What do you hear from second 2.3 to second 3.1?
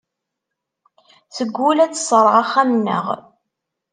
axxam-nneɣ.